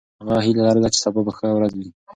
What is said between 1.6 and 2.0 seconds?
وي.